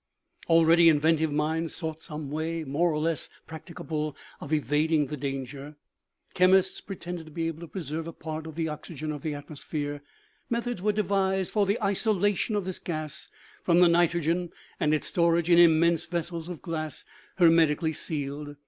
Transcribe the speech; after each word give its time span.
Already 0.49 0.89
inventive 0.89 1.31
minds 1.31 1.75
sought 1.75 2.01
some 2.01 2.31
way, 2.31 2.63
more 2.63 2.91
or 2.91 2.97
less 2.97 3.29
practicable, 3.45 4.17
of 4.39 4.51
evading 4.51 5.05
the 5.05 5.15
danger. 5.15 5.75
Chem 6.33 6.55
ists 6.55 6.81
pretended 6.81 7.27
to 7.27 7.31
be 7.31 7.45
able 7.47 7.59
to 7.59 7.67
preserve 7.67 8.07
a 8.07 8.11
part 8.11 8.47
of 8.47 8.55
the 8.55 8.67
oxygen 8.67 9.11
of 9.11 9.21
the 9.21 9.35
atmosphere. 9.35 10.01
Methods 10.49 10.81
were 10.81 10.91
devised 10.91 11.53
for 11.53 11.67
the 11.67 11.79
isolation 11.83 12.55
of 12.55 12.63
t'lis 12.63 12.79
gas 12.83 13.27
from 13.61 13.79
the 13.79 13.87
nitrogen 13.87 14.49
and 14.79 14.91
its 14.95 15.05
stor 15.05 15.37
age 15.37 15.51
in 15.51 15.59
immense 15.59 16.07
vessels 16.07 16.49
of 16.49 16.63
glass 16.63 17.05
hermetically 17.37 17.93
sealed. 17.93 18.55